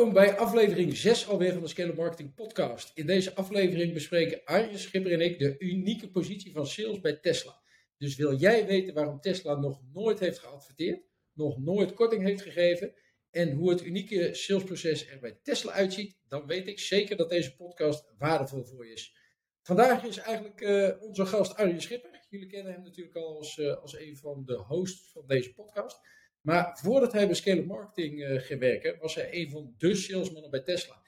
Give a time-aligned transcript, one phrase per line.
[0.00, 2.90] Welkom bij aflevering 6 alweer van de Scale Marketing Podcast.
[2.94, 7.60] In deze aflevering bespreken Arjen Schipper en ik de unieke positie van sales bij Tesla.
[7.98, 12.94] Dus wil jij weten waarom Tesla nog nooit heeft geadverteerd, nog nooit korting heeft gegeven
[13.30, 17.56] en hoe het unieke salesproces er bij Tesla uitziet, dan weet ik zeker dat deze
[17.56, 19.14] podcast waardevol voor je is.
[19.62, 22.26] Vandaag is eigenlijk uh, onze gast Arjen Schipper.
[22.28, 26.00] Jullie kennen hem natuurlijk al als, uh, als een van de hosts van deze podcast.
[26.40, 30.50] Maar voordat hij bij Scale Marketing uh, ging werken, was hij een van de salesmannen
[30.50, 31.02] bij Tesla.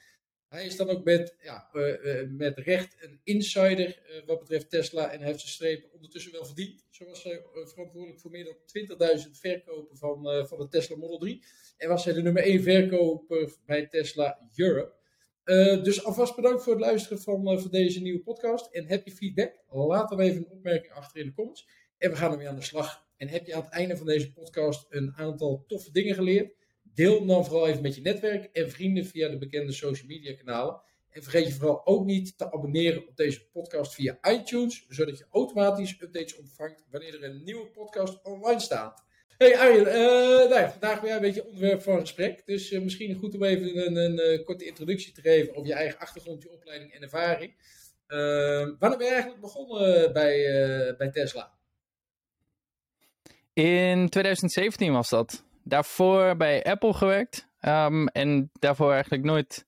[0.48, 5.10] Hij is dan ook met, ja, uh, uh, met recht een insider wat betreft Tesla
[5.10, 6.84] en hij heeft zijn streep ondertussen wel verdiend.
[6.90, 11.44] Zo was hij verantwoordelijk voor meer dan 20.000 verkopen van, van de Tesla Model 3.
[11.76, 14.94] En was hij de nummer 1 verkoper bij Tesla Europe.
[15.82, 18.72] dus alvast bedankt voor het luisteren van, van deze nieuwe podcast.
[18.72, 19.52] En heb je feedback?
[19.68, 21.68] Laat dan even een opmerking achter in de comments.
[21.98, 23.06] En we gaan ermee aan de slag.
[23.22, 26.54] En heb je aan het einde van deze podcast een aantal toffe dingen geleerd?
[26.82, 30.34] Deel hem dan vooral even met je netwerk en vrienden via de bekende social media
[30.34, 30.80] kanalen.
[31.10, 35.26] En vergeet je vooral ook niet te abonneren op deze podcast via iTunes, zodat je
[35.30, 39.04] automatisch updates ontvangt wanneer er een nieuwe podcast online staat.
[39.38, 42.46] Hey Arjen, uh, nou vandaag weer een beetje onderwerp van gesprek.
[42.46, 45.98] Dus uh, misschien goed om even een, een, korte introductie te geven over je eigen
[45.98, 47.54] achtergrond, je opleiding en ervaring.
[48.78, 51.60] wanneer ben je eigenlijk begonnen bij, bij Tesla?
[53.52, 55.44] In 2017 was dat.
[55.64, 57.48] Daarvoor bij Apple gewerkt.
[57.60, 59.66] Um, en daarvoor eigenlijk nooit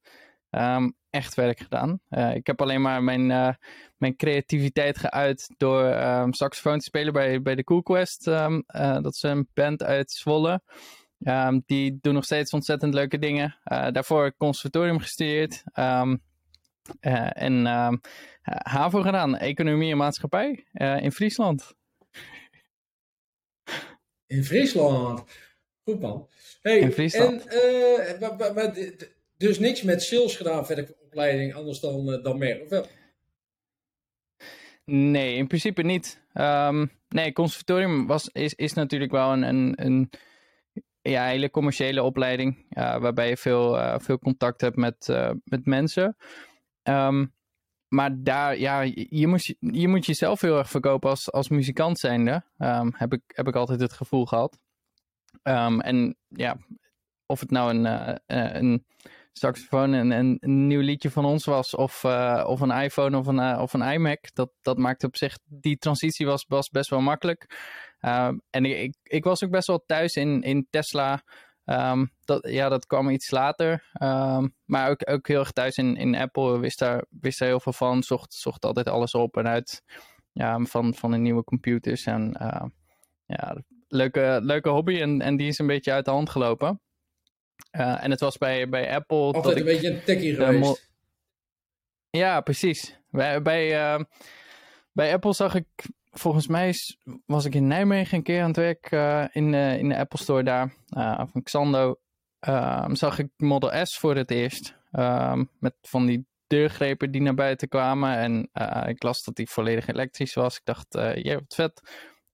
[0.50, 2.00] um, echt werk gedaan.
[2.10, 3.50] Uh, ik heb alleen maar mijn, uh,
[3.96, 8.26] mijn creativiteit geuit door um, saxofoon te spelen bij, bij de Cool Quest.
[8.26, 8.58] Uh,
[9.00, 10.62] dat is een band uit Zwolle.
[11.66, 13.58] die doen nog steeds ontzettend leuke dingen.
[13.64, 15.62] Daarvoor conservatorium gestudeerd.
[17.32, 17.66] en
[18.42, 20.66] HAVO gedaan, economie en maatschappij
[21.00, 21.74] in Friesland.
[24.34, 25.24] In Friesland.
[25.84, 26.28] Goed man.
[26.62, 27.46] Hey, in Friesland.
[27.46, 28.74] En, maar, maar,
[29.36, 32.86] dus niks met sales gedaan verder opleiding, anders dan, uh, dan meer, of wel?
[34.84, 36.22] Nee, in principe niet.
[36.34, 40.10] Um, nee, conservatorium was, is, is natuurlijk wel een, een, een
[41.02, 42.66] ja, hele commerciële opleiding.
[42.70, 46.16] Uh, waarbij je veel, uh, veel contact hebt met, uh, met mensen.
[46.82, 47.34] Um,
[47.94, 52.44] maar daar, ja, je moet, je moet jezelf heel erg verkopen als, als muzikant zijnde.
[52.58, 54.58] Um, heb, ik, heb ik altijd het gevoel gehad.
[55.42, 56.56] Um, en ja,
[57.26, 57.84] of het nou een,
[58.26, 58.86] uh, een
[59.32, 63.58] saxofoon en een, nieuw liedje van ons was, of, uh, of een iPhone of een,
[63.58, 67.58] of een iMac, dat, dat maakte op zich, die transitie was, was best wel makkelijk.
[68.00, 71.22] Um, en ik, ik was ook best wel thuis in, in Tesla.
[71.66, 73.90] Um, dat, ja, dat kwam iets later.
[74.02, 77.60] Um, maar ook, ook heel erg thuis in, in Apple wist daar, wist daar heel
[77.60, 78.02] veel van.
[78.02, 79.82] Zocht, zocht altijd alles op en uit
[80.32, 82.06] ja, van, van de nieuwe computers.
[82.06, 82.64] En uh,
[83.26, 83.56] ja,
[83.88, 85.00] leuke, leuke hobby.
[85.00, 86.80] En, en die is een beetje uit de hand gelopen.
[87.76, 89.32] Uh, en het was bij, bij Apple.
[89.32, 90.92] Altijd een beetje een techie geweest.
[92.10, 93.00] Ja, precies.
[93.10, 94.04] Bij, bij, uh,
[94.92, 95.66] bij Apple zag ik
[96.14, 96.74] volgens mij
[97.26, 100.18] was ik in Nijmegen een keer aan het werk uh, in, uh, in de Apple
[100.18, 101.98] Store daar, uh, van Xando.
[102.38, 104.76] Ehm, zag ik Model S voor het eerst.
[104.92, 108.16] Um, met van die deurgrepen die naar buiten kwamen.
[108.16, 108.50] En
[108.88, 110.56] ik las dat die volledig elektrisch was.
[110.56, 111.80] Ik dacht, ja, wat vet.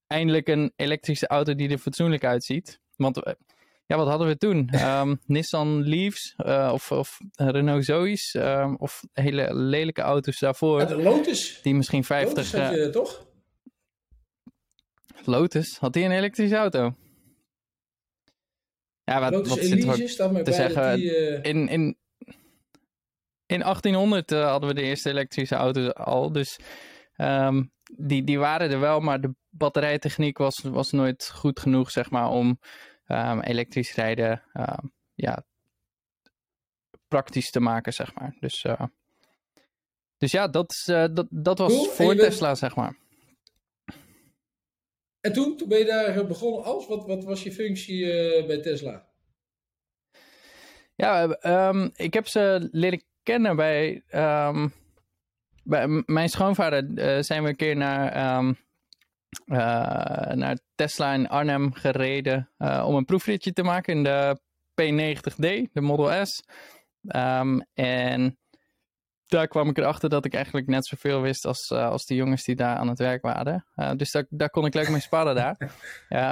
[0.07, 2.79] Eindelijk een elektrische auto die er fatsoenlijk uitziet.
[2.95, 3.21] Want
[3.85, 4.69] ja, wat hadden we toen?
[4.73, 6.33] Um, Nissan Leafs
[6.71, 8.35] of, of Renault Zoe's
[8.77, 10.79] of hele lelijke auto's daarvoor.
[10.79, 11.59] Ja, de Lotus.
[11.61, 12.35] Die misschien 50...
[12.35, 13.29] Lotus had je, toch?
[15.25, 16.95] Lotus, had hij een elektrische auto?
[19.03, 21.43] Ja, wat, Lotus wat Elise staat mij te bij zeggen, die, uh...
[21.43, 21.97] in, in,
[23.45, 26.59] in 1800 uh, hadden we de eerste elektrische auto's al, dus
[27.17, 32.09] um, die, die waren er wel, maar de batterijtechniek was, was nooit goed genoeg, zeg
[32.09, 32.59] maar, om
[33.07, 35.43] um, elektrisch rijden um, ja,
[37.07, 38.35] praktisch te maken, zeg maar.
[38.39, 38.81] Dus, uh,
[40.17, 41.89] dus ja, dat, dat, dat was cool.
[41.89, 42.57] voor Tesla, bent...
[42.57, 42.95] zeg maar.
[45.21, 46.87] En toen, toen ben je daar begonnen als?
[46.87, 49.09] Wat, wat was je functie uh, bij Tesla?
[50.95, 51.37] Ja,
[51.69, 54.73] um, ik heb ze leren kennen bij, um,
[55.63, 56.83] bij mijn schoonvader.
[56.83, 58.15] Uh, zijn we een keer naar,
[59.45, 64.39] uh, naar Tesla in Arnhem gereden om een proefritje te maken in de
[64.81, 66.43] P90D, de Model S.
[67.73, 68.37] en
[69.31, 72.43] daar kwam ik erachter dat ik eigenlijk net zoveel wist als, uh, als die jongens
[72.43, 73.65] die daar aan het werk waren.
[73.75, 75.77] Uh, dus daar, daar kon ik leuk mee sparren daar.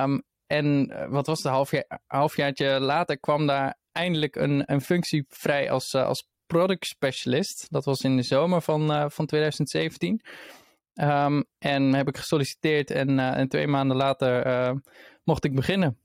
[0.03, 5.25] Um, en uh, wat was het, halfjaar, halfjaartje later kwam daar eindelijk een, een functie
[5.27, 7.67] vrij als, als product specialist.
[7.69, 10.21] Dat was in de zomer van, van 2017.
[10.93, 14.81] Um, en heb ik gesolliciteerd en, en twee maanden later
[15.23, 15.99] mocht ik beginnen.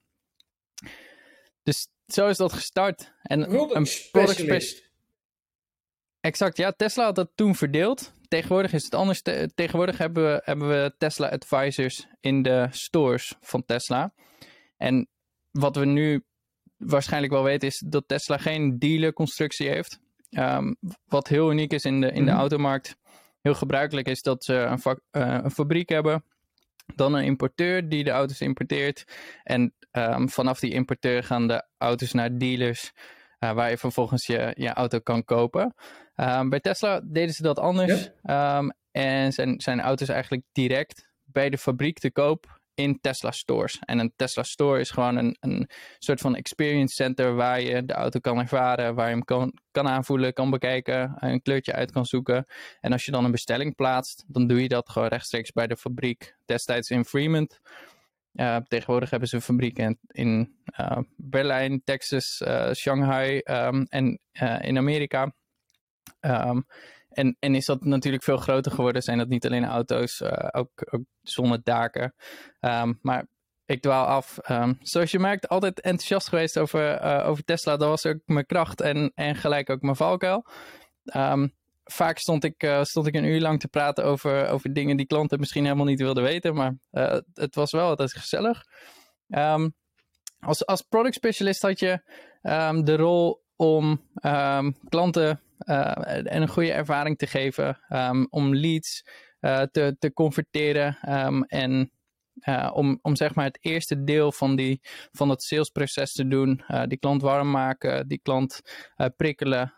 [1.62, 3.12] Dus zo is dat gestart.
[3.22, 4.92] En Product een specialist.
[6.24, 6.72] Exact, ja.
[6.72, 8.12] Tesla had dat toen verdeeld.
[8.28, 9.22] Tegenwoordig is het anders.
[9.22, 14.12] Te- tegenwoordig hebben we, hebben we Tesla Advisors in de stores van Tesla.
[14.76, 15.08] En
[15.50, 16.24] wat we nu
[16.76, 20.00] waarschijnlijk wel weten is dat Tesla geen dealerconstructie heeft.
[20.30, 20.74] Ehm,
[21.04, 22.40] wat heel uniek is in de, in de Mhm.
[22.40, 22.96] automarkt.
[23.40, 26.24] Heel gebruikelijk is dat ze een, vak- eh, een fabriek hebben.
[26.94, 29.04] Dan een importeur die de auto's importeert.
[29.42, 32.92] En ehm, vanaf die importeur gaan de auto's naar dealers.
[33.44, 35.74] Eh, waar je vervolgens je, je auto kan kopen.
[36.14, 38.10] Ehm, bij Tesla deden ze dat anders.
[38.22, 43.78] Ehm, en zijn, zijn auto's eigenlijk direct bij de fabriek te koop in Tesla stores.
[43.78, 45.68] En een Tesla store is gewoon een, een
[45.98, 49.88] soort van experience center waar je de auto kan ervaren, waar je hem kan, kan
[49.88, 52.46] aanvoelen, kan bekijken, een kleurtje uit kan zoeken.
[52.80, 55.76] En als je dan een bestelling plaatst, dan doe je dat gewoon rechtstreeks bij de
[55.76, 56.36] fabriek.
[56.44, 57.60] Destijds in Fremont.
[58.68, 64.78] Tegenwoordig hebben ze een fabriek in, uh, Berlijn, Texas, uh, Shanghai um, en uh, in
[64.78, 65.34] Amerika.
[66.20, 66.66] Um,
[67.08, 69.02] en, en is dat natuurlijk veel groter geworden.
[69.02, 72.14] Zijn dat niet alleen auto's, ook, ook zonder daken.
[72.60, 73.26] Um, maar
[73.66, 74.38] ik dwaal af.
[74.80, 77.76] Zoals je merkt, altijd enthousiast geweest over, over Tesla.
[77.76, 80.46] Dat was ook mijn kracht en, en gelijk ook mijn valkuil.
[81.84, 85.06] Vaak stond ik, uh, stond ik een uur lang te praten over, over dingen die
[85.06, 86.54] klanten misschien helemaal niet wilden weten.
[86.54, 88.64] Maar uh, het was wel altijd gezellig.
[89.28, 89.74] Um,
[90.38, 92.02] als, als product specialist had je
[92.42, 95.92] um, de rol om um, klanten uh,
[96.22, 97.78] een goede ervaring te geven.
[98.30, 99.04] Om leads
[99.70, 100.98] te, te converteren.
[101.46, 101.90] en
[102.72, 104.80] om, om zeg maar het eerste deel van, die,
[105.12, 106.64] van het salesproces te doen.
[106.86, 108.60] Die klant warm maken, die klant
[108.96, 109.74] uh, prikkelen.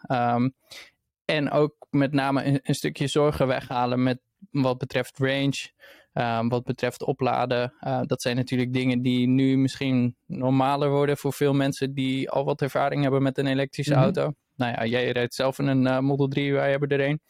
[1.25, 4.21] En ook met name een, een, stukje zorgen weghalen met
[4.51, 5.75] wat betreft range.
[6.13, 7.75] Um, wat betreft opladen.
[7.81, 12.45] Uh, dat zijn natuurlijk dingen die nu misschien normaler worden voor veel mensen die al
[12.45, 14.05] wat ervaring hebben met een elektrische mm -hmm.
[14.05, 14.33] auto.
[14.55, 17.21] Nou ja, jij rijdt zelf in een uh, Model 3, wij hebben er een.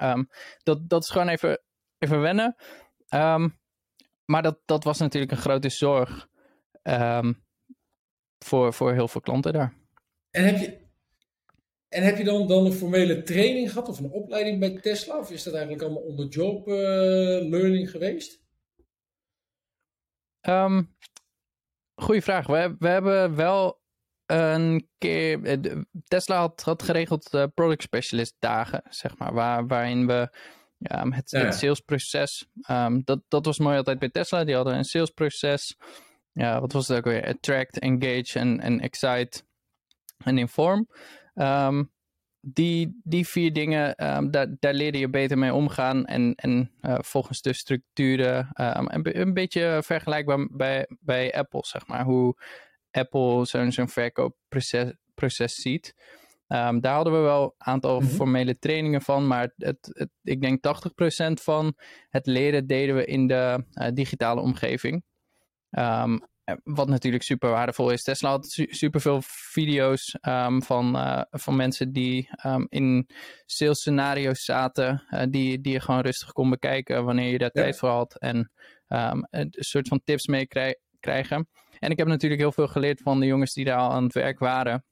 [0.00, 0.28] Um,
[0.62, 1.62] dat, dat is gewoon even,
[1.98, 2.56] even wennen.
[3.14, 3.58] Um,
[4.24, 6.28] maar dat, dat was natuurlijk een grote zorg
[8.38, 9.74] voor, voor heel veel klanten daar.
[10.30, 10.83] En heb je,
[11.94, 15.18] en heb je dan, dan een formele training gehad of een opleiding bij Tesla?
[15.18, 16.74] Of is dat eigenlijk allemaal onder job uh,
[17.48, 18.42] learning geweest?
[20.48, 20.96] Um,
[21.94, 22.46] goeie vraag.
[22.46, 23.80] We, we hebben wel
[24.26, 25.44] een keer.
[25.44, 30.30] eh, Tesla had, had geregeld uh, product specialist dagen, zeg maar, waar, waarin we
[30.78, 31.44] het, ja.
[31.44, 32.46] het salesproces.
[32.70, 34.44] Um, dat, dat was mooi altijd bij Tesla.
[34.44, 35.76] Die hadden een salesproces.
[36.32, 37.26] Ja, wat was het ook weer?
[37.26, 39.42] Attract, engage en, en excite
[40.24, 40.88] en inform.
[41.34, 41.92] Um,
[42.40, 46.04] die, die vier dingen, um, daar, daar leerde je beter mee omgaan.
[46.04, 48.38] En, en uh, volgens de structuren.
[48.38, 52.04] Um, een, een, beetje vergelijkbaar bij, bij Apple, zeg maar.
[52.04, 52.36] Hoe
[52.90, 55.94] Apple zo'n zo'n verkoopproces proces ziet.
[56.48, 58.14] Um, daar hadden we wel een aantal mm -hmm.
[58.14, 59.26] formele trainingen van.
[59.26, 60.64] Maar het, het, ik denk
[61.30, 61.74] 80% van
[62.08, 65.04] het leren deden we in de uh, digitale omgeving.
[65.70, 66.20] Um,
[66.64, 68.02] wat natuurlijk super waardevol is.
[68.02, 73.08] Tesla had su super veel video's um, van, uh, van mensen die um, in
[73.46, 75.06] sales scenario's zaten.
[75.10, 77.62] Uh, die, die je gewoon rustig kon bekijken wanneer je daar ja.
[77.62, 78.18] tijd voor had.
[78.18, 78.52] En
[78.88, 81.48] um, een soort van tips mee krij krijgen.
[81.78, 84.14] En ik heb natuurlijk heel veel geleerd van de jongens die daar al aan het
[84.14, 84.84] werk waren.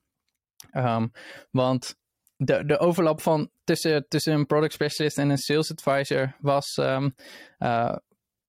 [1.50, 1.94] want
[2.36, 6.76] de, de overlap van tussen, tussen een product specialist en een sales advisor was.
[6.76, 7.96] Uh,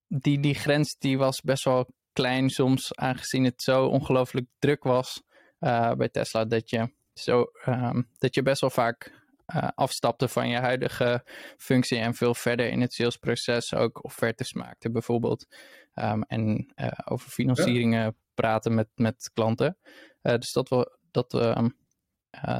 [0.06, 5.22] die, die grens die was best wel klein soms, aangezien het zo ongelooflijk druk was
[5.60, 9.22] uh, bij Tesla, dat je, zo, um, dat je best wel vaak
[9.54, 11.24] uh, afstapte van je huidige
[11.56, 15.46] functie en veel verder in het salesproces ook offertes maakte bijvoorbeeld.
[15.94, 18.12] Um, en uh, over financieringen ja.
[18.34, 19.78] praten met, met klanten.
[20.20, 21.76] dus dat, wel, dat, um,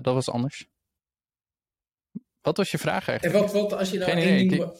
[0.01, 0.69] dat was anders.
[2.41, 3.39] Wat was je vraag eigenlijk?
[3.39, 4.63] En wat, wat als je nou één ding...
[4.63, 4.73] Ik...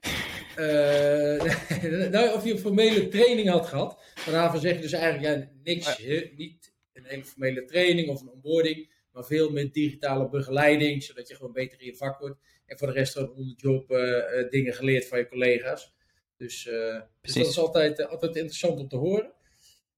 [0.58, 3.98] Uh, nou, of je een formele training had gehad.
[4.30, 5.98] Daarvan zeg je dus eigenlijk ja, niks,
[6.36, 11.34] niet een hele formele training of een onboarding, maar veel met digitale begeleiding, zodat je
[11.34, 12.38] gewoon beter in je vak wordt.
[12.66, 15.92] En voor de rest gewoon on the job uh, uh, dingen geleerd van je collega's.
[16.36, 16.62] Dus,
[17.20, 19.32] dus dat is altijd, altijd interessant om te horen.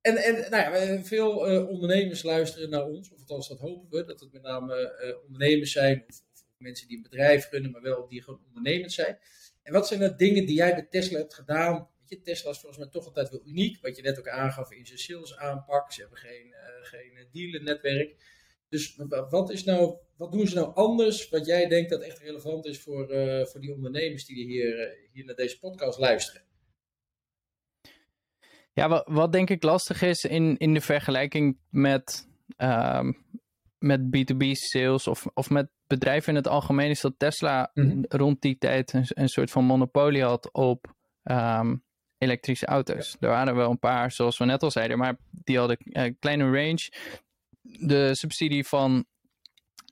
[0.01, 1.31] En, en nou ja, veel
[1.67, 4.95] ondernemers luisteren naar ons, of althans dat hopen we, dat het met name
[5.27, 9.19] ondernemers zijn, of, of, mensen die een bedrijf runnen, maar wel die gewoon ondernemend zijn.
[9.66, 11.88] En wat zijn de dingen die jij bij Tesla hebt gedaan?
[12.04, 13.82] Je, Tesla is volgens mij toch altijd wel uniek.
[13.82, 15.92] Wat je net ook aangaf in zijn sales aanpak.
[15.92, 18.16] Ze hebben geen, uh, geen dealernetwerk.
[18.68, 18.96] Dus
[19.30, 21.28] wat, is nou, wat doen ze nou anders?
[21.28, 25.12] Wat jij denkt dat echt relevant is voor, uh, voor die ondernemers die hier, uh,
[25.12, 26.42] hier naar deze podcast luisteren?
[28.73, 33.12] Ja, wat, wat denk ik lastig is in, in de vergelijking met ehm,
[33.78, 38.02] met B2B sales of, of met bedrijven in het algemeen is dat Tesla Mhm.
[38.09, 41.76] rond die tijd een, een soort van monopolie had op ehm,
[42.19, 43.16] elektrische auto's.
[43.21, 46.45] Er waren wel een paar, zoals we net al zeiden, maar die hadden een kleine
[46.45, 46.90] range.
[47.62, 49.05] De subsidie van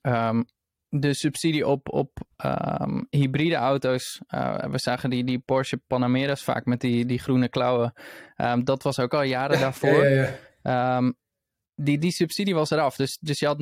[0.00, 0.42] ehm,
[0.88, 4.20] de subsidie op, op ehm, hybride auto's.
[4.26, 7.92] eh, we zagen die, die Porsche Panameras vaak met die, die groene klauwen.
[8.64, 10.04] Dat was ook al jaren daarvoor.
[10.04, 11.12] Ja, ja, ja.
[11.74, 12.96] Die, die subsidie was eraf.
[12.96, 13.60] Dus, dus je had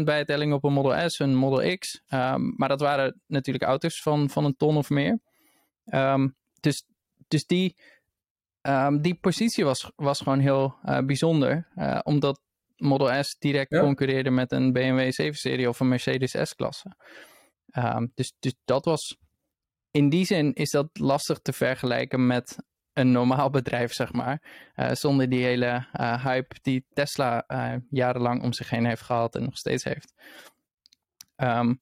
[0.00, 2.02] 0% bijtelling op een Model S, een Model X.
[2.06, 5.20] Ehm, maar dat waren natuurlijk auto's van, van een ton of meer.
[5.84, 6.28] Ehm,
[6.60, 6.84] dus
[7.28, 7.76] dus die,
[8.60, 11.68] ehm, die positie was, was gewoon heel eh, bijzonder.
[11.74, 12.40] eh, omdat
[12.76, 13.80] Model S direct Ja.
[13.80, 16.96] concurreerde met een BMW 7-serie of een Mercedes S-klasse.
[18.14, 19.16] Dus, dus dat was...
[19.90, 22.56] In die zin is dat lastig te vergelijken met
[22.92, 24.42] een normaal bedrijf, zeg maar.
[24.74, 29.34] Eh, zonder die hele eh, hype die Tesla eh, jarenlang om zich heen heeft gehad
[29.34, 30.14] en nog steeds heeft.
[31.36, 31.74] Ehm,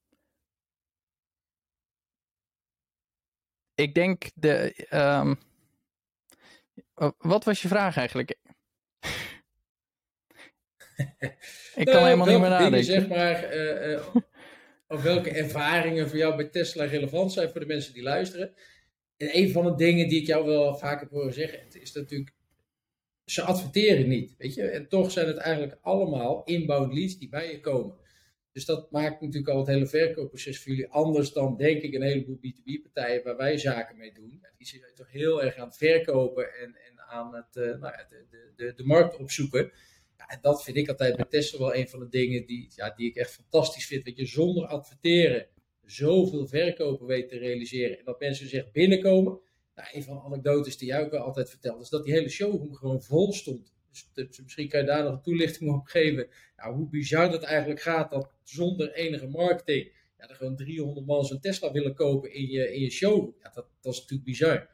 [3.74, 4.86] ik denk de.
[6.94, 8.36] wa- wat was je vraag eigenlijk?
[11.74, 12.84] ik kan Nou, helemaal niet meer nadenken.
[12.84, 13.42] zeg maar,
[14.86, 18.54] of welke ervaringen voor jou bij Tesla relevant zijn voor de mensen die luisteren.
[19.18, 22.34] En een van de dingen die ik jou wel vaak heb horen zeggen, is natuurlijk,
[23.24, 24.62] ze adverteren niet, weet je.
[24.62, 27.96] En toch zijn het eigenlijk allemaal inbound leads die bij je komen.
[28.52, 32.02] Dus dat maakt natuurlijk al het hele verkoopproces voor jullie anders dan, denk ik, een
[32.02, 34.42] heleboel B2B-partijen waar wij zaken mee doen.
[34.56, 38.06] Die zijn toch heel erg aan het verkopen en, en aan het, eh, nou ja,
[38.08, 39.72] de, de, de, markt opzoeken.
[40.16, 42.90] Ja, en dat vind ik altijd bij Tesla wel een van de dingen die, ja,
[42.96, 44.04] die ik echt fantastisch vind.
[44.04, 45.46] Dat je zonder adverteren
[45.90, 47.98] zoveel verkopen weet te realiseren.
[47.98, 49.40] En dat mensen zich binnenkomen.
[49.74, 52.74] Nou, een van de anekdotes die jij ook altijd vertelt, is dat die hele showroom
[52.74, 53.72] gewoon vol stond.
[53.90, 56.28] Dus, dus misschien kan je daar nog een toelichting op geven.
[56.56, 59.96] Nou, hoe bizar dat eigenlijk gaat dat zonder enige marketing.
[60.18, 63.34] Ja, er gewoon 300 man zo'n Tesla willen kopen in je, in je showroom.
[63.42, 64.68] Ja, dat, dat is natuurlijk bizar.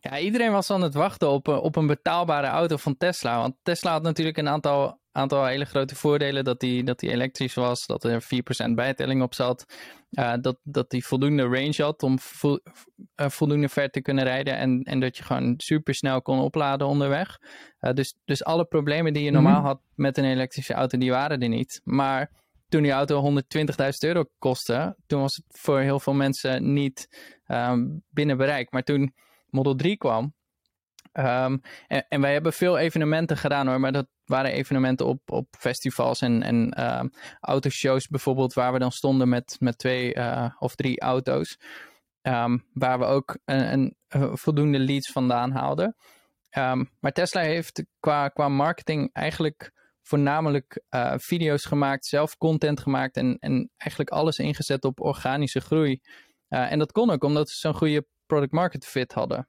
[0.00, 3.38] Ja, iedereen was aan het wachten op, een- op een betaalbare auto van Tesla.
[3.40, 6.44] Want Tesla had natuurlijk een aantal, aantal hele grote voordelen.
[6.44, 9.64] Dat die, dat die elektrisch was, dat er 4% bijtelling op zat.
[10.10, 12.58] eh, dat, dat die voldoende range had om vo-
[13.14, 14.56] eh, voldoende ver te kunnen rijden.
[14.56, 17.38] En, en dat je gewoon super snel kon opladen onderweg.
[17.78, 19.66] Eh, dus, dus alle problemen die je normaal Mhm.
[19.66, 21.80] had met een elektrische auto, die waren er niet.
[21.84, 22.30] Maar
[22.68, 27.08] toen die auto 120.000 euro kostte, toen was het voor heel veel mensen niet
[27.46, 28.70] ehm, binnen bereik.
[28.72, 29.14] Maar toen
[29.50, 30.34] Model 3 kwam.
[31.12, 31.56] Ehm,
[32.08, 36.42] en, wij hebben veel evenementen gedaan hoor, maar dat waren evenementen op, op festivals en,
[36.42, 37.08] en ehm,
[37.40, 41.58] autoshows bijvoorbeeld, waar we dan stonden met, met twee eh, of drie auto's.
[42.22, 45.96] Ehm, waar we ook een, een, eh, voldoende leads vandaan haalden.
[47.00, 53.36] Maar Tesla heeft qua, qua marketing eigenlijk voornamelijk eh, video's gemaakt, zelf content gemaakt en,
[53.38, 56.00] en eigenlijk alles ingezet op organische groei.
[56.48, 59.48] En dat kon ook omdat ze zo'n goede product market fit hadden.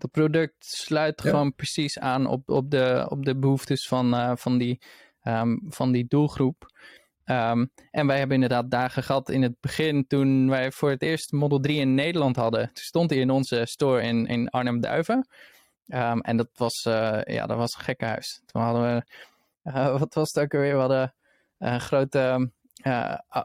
[0.00, 1.30] Dat product sluit Ja.
[1.30, 4.80] gewoon precies aan op, op, de, op de behoeftes van, eh, van, die,
[5.20, 6.72] ehm, van die doelgroep.
[7.24, 11.32] Ehm, en wij hebben inderdaad dagen gehad in het begin toen wij voor het eerst
[11.32, 12.64] Model 3 in Nederland hadden.
[12.66, 15.28] Toen stond hij in onze store in, in Arnhem-Duiven.
[15.86, 18.42] Ehm, en dat was, eh, ja, dat was een gekke huis.
[18.46, 19.04] Toen hadden we,
[19.62, 20.74] eh, wat was het ook alweer?
[20.74, 21.14] We hadden
[21.58, 22.52] een grote,
[22.84, 23.44] eh, ah,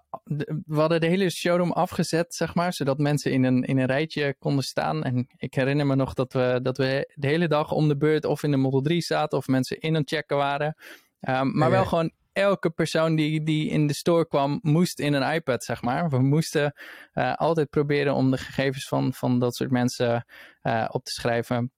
[0.66, 4.36] we hadden de hele showroom afgezet, zeg maar, zodat mensen in een, in een rijtje
[4.40, 5.04] konden staan.
[5.04, 8.26] En ik herinner me nog dat we, dat we de hele dag om de beurt
[8.26, 10.76] of in de Model 3 zaten of mensen in het checken waren.
[11.20, 15.14] Ehm, maar Ja, wel gewoon elke persoon die, die in de store kwam, moest in
[15.14, 16.10] een iPad, zeg maar.
[16.10, 16.74] We moesten
[17.14, 20.26] eh, altijd proberen om de gegevens van, van dat soort mensen
[20.62, 21.72] eh, op te schrijven,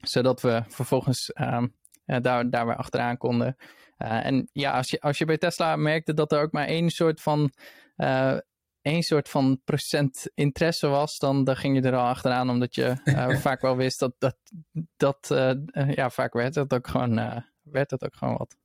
[0.00, 1.66] zodat we vervolgens ehm,
[2.04, 3.56] eh, daar, daar weer achteraan konden.
[3.98, 6.90] Eh, en ja, als je, als je bij Tesla merkte dat er ook maar één
[6.90, 7.52] soort van,
[7.96, 8.38] eh,
[8.82, 12.84] één soort van procent interesse was, dan, dan ging je er al achteraan, omdat je
[13.04, 14.36] eh, vaak wel wist dat, dat,
[14.96, 15.26] dat
[15.94, 18.56] ja, vaak werd het ook gewoon, werd het ook gewoon wat.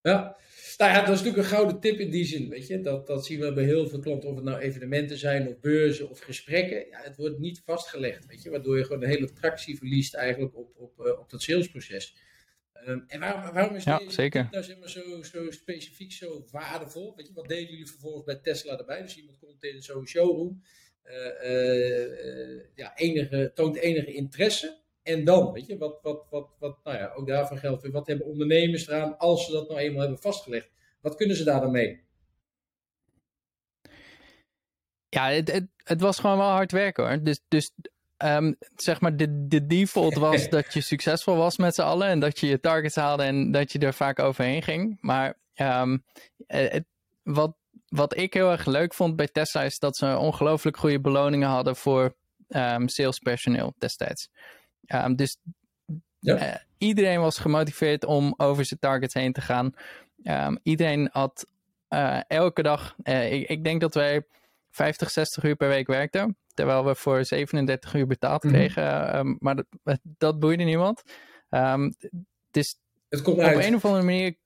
[0.00, 0.36] Ja,
[0.78, 2.80] nou ja, dat is natuurlijk een gouden tip in die zin, weet je.
[2.80, 6.10] Dat, dat zien we bij heel veel klanten, of het nou evenementen zijn, of beurzen,
[6.10, 6.88] of gesprekken.
[6.88, 8.50] Ja, het wordt niet vastgelegd, weet je.
[8.50, 12.14] Waardoor je gewoon een hele tractie verliest eigenlijk op, op, op dat salesproces.
[12.84, 14.48] Ehm, en waarom, waarom is Ja, deze zeker.
[14.50, 17.16] nou zeg maar zo, zo specifiek, zo waardevol?
[17.16, 19.02] Weet je, wat deden jullie vervolgens bij Tesla erbij?
[19.02, 20.62] Dus iemand komt in zo'n showroom,
[21.02, 24.80] eh, eh, ja, enige, toont enige interesse.
[25.02, 28.06] En dan, weet je, wat, wat, wat, wat, nou ja, ook daarvan geldt weer, wat
[28.06, 30.70] hebben ondernemers eraan als ze dat nou eenmaal hebben vastgelegd?
[31.00, 32.04] Wat kunnen ze daar dan mee?
[35.08, 37.22] Ja, het, het, het was gewoon wel hard werken hoor.
[37.22, 37.72] Dus, dus
[38.22, 42.20] ehm, zeg maar, de, de default was dat je succesvol was met z'n allen en
[42.20, 44.98] dat je je targets haalde en dat je er vaak overheen ging.
[45.00, 45.98] Maar ehm,
[46.46, 46.84] het,
[47.22, 47.56] wat,
[47.88, 51.76] wat ik heel erg leuk vond bij Tesla is dat ze ongelooflijk goede beloningen hadden
[51.76, 52.14] voor
[52.48, 54.28] um, salespersoneel destijds.
[55.14, 55.36] dus
[56.18, 56.36] ja.
[56.36, 59.74] Eh, iedereen was gemotiveerd om over zijn targets heen te gaan.
[60.62, 61.46] iedereen had
[61.88, 64.26] uh, elke dag, uh, ik, ik, denk dat wij
[64.70, 66.36] 50, 60 uur per week werkten.
[66.54, 68.52] Terwijl we voor 37 uur betaald mhm.
[68.52, 69.26] kregen.
[69.26, 71.02] Mm maar dat, dat boeide niemand.
[71.50, 71.94] Um,
[72.50, 72.76] dus
[73.08, 73.64] het komt op uit.
[73.64, 74.36] een of andere manier.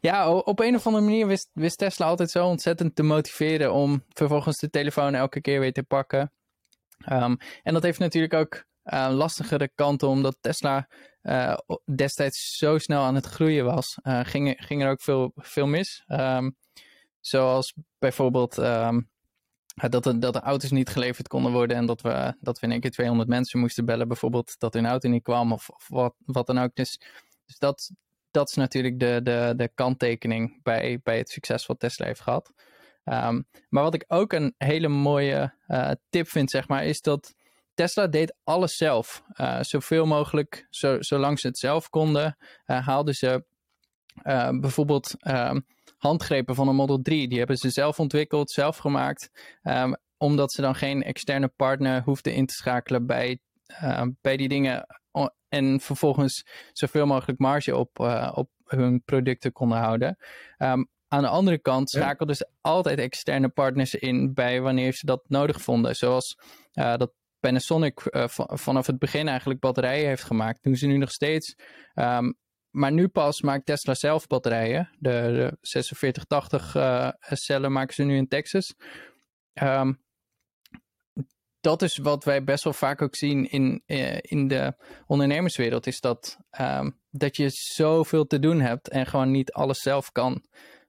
[0.00, 4.04] Ja, op een of andere manier wist, wist Tesla altijd zo ontzettend te motiveren om
[4.08, 6.32] vervolgens de telefoon elke keer weer te pakken.
[7.12, 10.88] Um, en dat heeft natuurlijk ook uh, lastigere kanten, omdat Tesla
[11.22, 11.56] uh,
[11.94, 16.04] destijds zo snel aan het groeien was, uh, ging, ging er ook veel, veel mis.
[16.06, 16.56] Um,
[17.20, 19.10] zoals bijvoorbeeld um,
[19.74, 22.80] dat, dat de auto's niet geleverd konden worden en dat we, dat we in één
[22.80, 26.58] keer 200 mensen moesten bellen, bijvoorbeeld dat hun auto niet kwam of, wat, wat dan
[26.58, 26.74] ook.
[26.74, 27.00] Dus,
[27.46, 27.90] dus dat,
[28.30, 32.52] dat is natuurlijk de, de, de kanttekening bij, bij het succes wat Tesla heeft gehad.
[33.04, 37.34] Um, maar wat ik ook een hele mooie uh, tip vind, zeg maar, is dat
[37.74, 39.22] Tesla deed alles zelf.
[39.40, 42.36] Uh, zoveel mogelijk, zo, zolang ze het zelf konden,
[42.66, 43.44] uh, haalden ze
[44.60, 45.66] bijvoorbeeld um,
[46.02, 47.28] handgrepen van een Model 3.
[47.28, 49.30] Die hebben ze zelf ontwikkeld, zelf gemaakt.
[49.62, 53.38] Um, omdat ze dan geen externe partner hoefden in te schakelen bij,
[54.20, 54.86] bij die dingen.
[55.48, 57.98] En vervolgens zoveel mogelijk marge op,
[58.34, 60.16] op hun producten konden houden.
[60.58, 65.24] Um, aan de andere kant schakelden ze altijd externe partners in bij wanneer ze dat
[65.28, 65.94] nodig vonden.
[65.96, 66.38] Zoals
[66.74, 70.62] uh, dat Panasonic uh, vanaf het begin eigenlijk batterijen heeft gemaakt.
[70.62, 71.54] Doen ze nu nog steeds.
[71.94, 72.36] Um,
[72.72, 74.90] maar nu pas maakt Tesla zelf batterijen.
[74.98, 78.74] De, de 4680 uh, cellen maken ze nu in Texas.
[79.54, 80.00] Um,
[81.60, 84.74] dat is wat wij best wel vaak ook zien in, uh, in de
[85.06, 85.86] ondernemerswereld.
[85.86, 90.44] Is dat, um, dat je zoveel te doen hebt en gewoon niet alles zelf kan.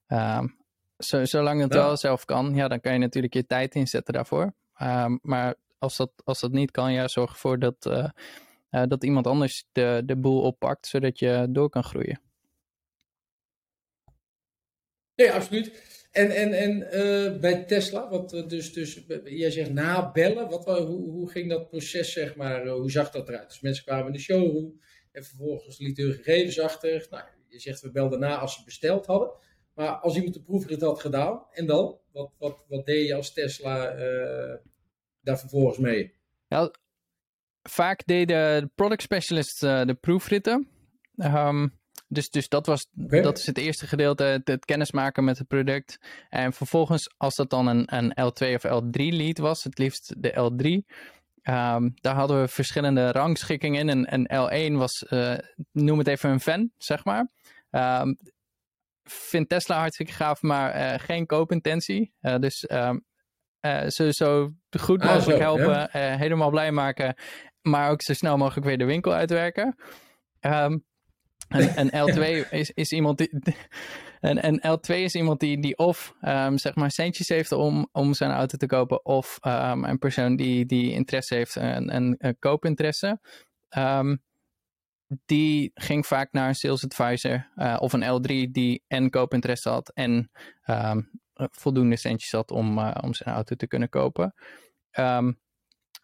[0.08, 0.58] Um,
[0.98, 1.80] zo, zolang het ja.
[1.80, 4.54] wel zelf kan, ja, dan kan je natuurlijk je tijd inzetten daarvoor.
[5.22, 8.10] Maar als dat, als dat niet kan, ja, zorg ervoor dat, uh,
[8.76, 12.22] uh, dat iemand anders de, de boel oppakt, zodat je door kan groeien.
[15.16, 15.92] Nee, absoluut.
[16.12, 21.30] En, en, en uh, bij Tesla, wat dus, dus jij zegt nabellen, wat, hoe, hoe
[21.30, 23.50] ging dat proces, zeg maar, hoe zag dat eruit?
[23.50, 24.82] Dus mensen kwamen in de showroom
[25.12, 27.08] en vervolgens lieten hun gegevens achter.
[27.10, 29.32] Nou, je zegt we belden na als ze besteld hadden.
[29.74, 32.00] Maar als iemand de proefrit had gedaan, en dan?
[32.12, 34.56] Wat, wat, wat deed je als Tesla uh,
[35.22, 36.14] daar vervolgens mee?
[36.48, 36.72] Ja,
[37.70, 40.68] vaak deden de product specialists uh, de proefritten.
[41.16, 43.22] Um, dus, dus dat, was, okay.
[43.22, 46.00] dat is het eerste gedeelte, het, het, kennismaken met het product.
[46.30, 50.32] En vervolgens, als dat dan een, een L2 of L3 lead was, het liefst de
[50.32, 50.96] L3,
[51.44, 54.06] um, daar hadden we verschillende rangschikkingen in.
[54.06, 55.38] En, en L1 was, uh,
[55.72, 57.32] noem het even een fan, zeg maar.
[57.72, 58.18] Um,
[59.04, 62.14] vind Tesla hartstikke gaaf, maar uh, geen koopintentie.
[62.22, 63.06] Uh, dus um,
[63.62, 64.50] uh, zo, zo
[64.80, 66.18] goed mogelijk ah, zo, helpen, ja.
[66.18, 67.16] helemaal blij maken,
[67.64, 69.76] maar ook zo snel mogelijk weer de winkel uitwerken.
[70.42, 70.86] Um,
[71.48, 73.30] en, en, L2 is, is iemand die.
[74.20, 78.14] En, en L2 is iemand die, die of um, zeg maar centjes heeft om, om
[78.14, 82.36] zijn auto te kopen, of um, een persoon die, die interesse heeft, een, een, een
[82.40, 83.20] koopinteresse.
[83.78, 84.24] Um,
[85.26, 89.90] die ging vaak naar een sales advisor uh, of een L3 die en koopinteresse had
[89.90, 90.32] en
[91.36, 94.34] voldoende centjes had om, uh, om zijn auto te kunnen kopen.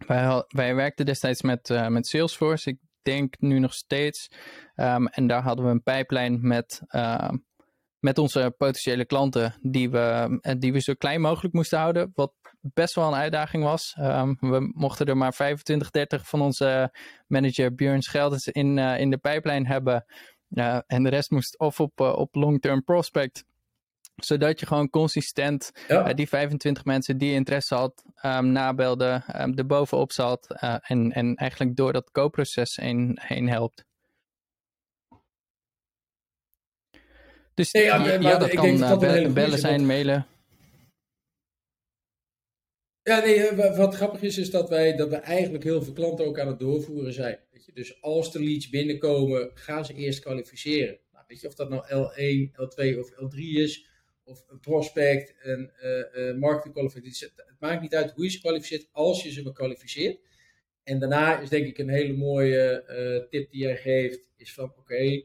[0.07, 4.27] Wij, wij werkten destijds met, uh, met Salesforce, ik denk nu nog steeds.
[4.75, 6.81] Um, en daar hadden we een pijplijn met,
[7.99, 12.11] met onze potentiële klanten die we, die we zo klein mogelijk moesten houden.
[12.13, 13.95] Wat best wel een uitdaging was.
[13.99, 16.95] Um, we mochten er maar 25, 30 van onze
[17.27, 20.05] manager Björn Scheldens in, uh, in de pijplijn hebben.
[20.87, 23.45] En de rest moest of op, op long-term prospect.
[24.25, 26.13] Zodat je gewoon consistent ja.
[26.13, 30.47] die 25 mensen die interesse had, um, nabelde, um, er bovenop zat
[30.81, 33.87] en, en eigenlijk door dat koopproces heen, heen helpt.
[37.59, 40.27] Dus nee, ja, ja, ja, dat kan dat bellen, bellen zijn, mailen.
[43.03, 46.39] Ja, nee, wat grappig is, is dat wij, dat we eigenlijk heel veel klanten ook
[46.39, 47.39] aan het doorvoeren zijn.
[47.51, 47.71] Weet je?
[47.73, 50.99] Dus als de leads binnenkomen, gaan ze eerst kwalificeren.
[51.13, 53.88] Nou, weet je, of dat nou L1, L2 of L3 is,
[54.29, 57.27] of een prospect, een uh, uh, marketingkwalificatie.
[57.35, 60.19] Het maakt niet uit hoe je ze kwalificeert, als je ze maar kwalificeert.
[60.83, 64.73] En daarna is denk ik een hele mooie uh, tip die jij geeft, is van
[64.77, 65.23] oké,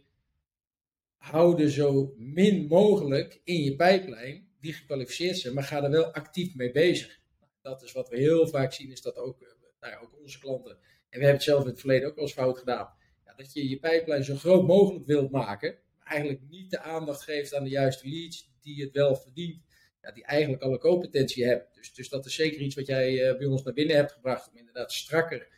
[1.17, 6.13] hou er zo min mogelijk in je pijplijn die gekwalificeerd zijn, maar ga er wel
[6.13, 7.23] actief mee bezig
[7.65, 10.79] dat is wat we heel vaak zien, is dat ook nou ook onze klanten, en
[11.19, 13.69] we hebben het zelf in het verleden ook wel eens fout gedaan, ja, dat je
[13.69, 17.71] je pijplijn zo groot mogelijk wilt maken, maar eigenlijk niet de aandacht geeft aan de
[17.71, 19.63] juiste leads die het wel verdient,
[20.03, 21.67] ja, die eigenlijk alle competentie hebben.
[21.73, 24.51] Dus, dus dat is zeker iets wat jij uh, bij ons naar binnen hebt gebracht,
[24.51, 25.49] om inderdaad strakker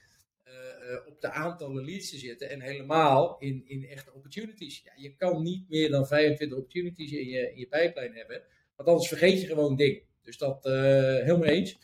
[0.44, 0.52] uh,
[1.06, 4.82] op de aantallen leads te zitten en helemaal in, in echte opportunities.
[4.84, 8.42] Ja, je kan niet meer dan 25 opportunities in je, in je pijplijn hebben,
[8.76, 10.02] want anders vergeet je gewoon dingen.
[10.22, 11.78] Dus dat helemaal eens.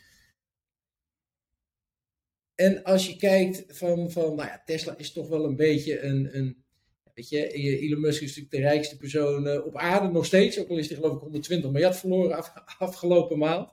[2.55, 6.37] En als je kijkt van, van nou ja, Tesla is toch wel een beetje een,
[6.37, 6.62] een
[7.13, 10.77] weet je, Elon Musk is natuurlijk de rijkste persoon op aarde nog steeds, ook al
[10.77, 13.71] is hij geloof ik 120 miljard verloren af, afgelopen maand.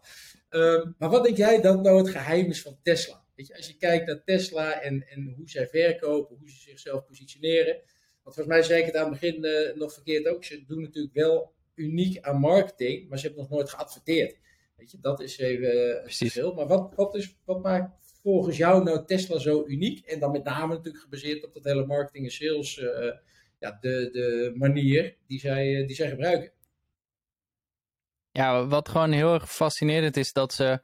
[0.50, 3.24] Um, maar wat denk jij dat nou het geheim is van Tesla?
[3.35, 7.07] Weet je, als je kijkt naar Tesla en, en hoe zij verkopen, hoe ze zichzelf
[7.07, 7.74] positioneren.
[8.22, 10.44] Want volgens mij zei ik het aan het begin uh, nog verkeerd ook.
[10.44, 14.38] Ze doen natuurlijk wel uniek aan marketing, maar ze hebben nog nooit geadverteerd.
[14.76, 16.55] Weet je, dat is even uh, verschil.
[16.55, 20.07] Maar wat, wat, is, wat maakt volgens jou nou Tesla zo uniek?
[20.07, 23.13] En dan met name natuurlijk gebaseerd op dat hele marketing en sales, uh,
[23.59, 26.53] ja, de, de manier die zij, die zij gebruiken.
[28.33, 30.81] Ja, wat gewoon heel erg fascinerend is, dat ze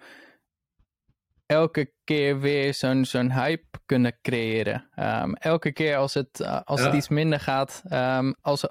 [1.46, 4.88] elke keer weer zo'n zo'n hype kunnen creëren.
[4.98, 6.86] Um, elke keer als het, uh, als ja.
[6.86, 8.66] het iets minder gaat, um, als,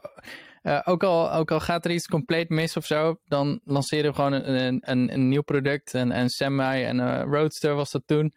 [0.67, 4.15] uh, ook, al, ook al gaat er iets compleet mis of zo, dan lanceren we
[4.15, 5.93] gewoon een, een, een nieuw product.
[5.93, 8.33] Een, een Semi en een Roadster was dat toen.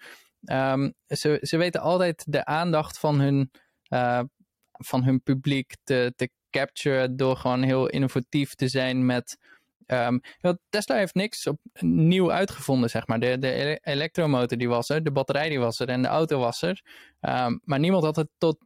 [0.52, 3.50] Um, ze, ze weten altijd de aandacht van hun,
[3.88, 4.20] uh,
[4.72, 9.36] van hun publiek te, te capturen door gewoon heel innovatief te zijn met
[9.90, 10.20] Um,
[10.68, 13.20] Tesla heeft niks op, nieuw uitgevonden, zeg maar.
[13.20, 16.62] De, de elektromotor die was er, de batterij die was er en de auto was
[16.62, 16.82] er.
[17.20, 18.58] Um, maar niemand had het tot,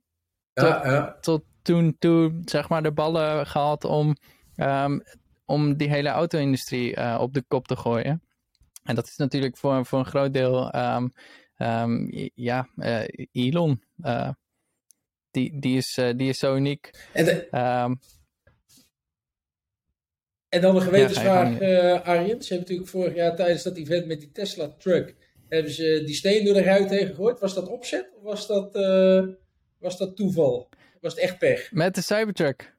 [0.52, 1.16] tot, ja, ja.
[1.20, 4.16] tot toen toe, zeg maar, de ballen gehad om,
[4.56, 5.02] um,
[5.44, 8.22] om die hele auto-industrie uh, op de kop te gooien.
[8.82, 10.76] En dat is natuurlijk voor, voor een groot deel,
[12.34, 13.82] ja, uh, Elon.
[14.04, 14.28] Uh,
[15.30, 16.90] die, die, is, die is zo uniek.
[17.12, 17.48] En de,
[20.48, 22.42] en dan een gewetensvraag, ja, Arjen.
[22.42, 25.16] Ze hebben natuurlijk vorig jaar tijdens dat event met die Tesla truck,
[25.48, 27.40] hebben ze die steen door de ruit heen gegooid.
[27.40, 28.72] Was dat opzet of was dat,
[29.78, 30.68] was dat toeval?
[31.02, 31.72] Was het echt pech?
[31.72, 32.76] Met de Cybertruck?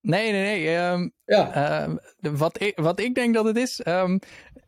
[0.00, 0.76] Nee, nee, nee.
[0.76, 1.88] Um, ja.
[1.88, 4.18] Uh, wat, ik, wat ik denk dat het is, um,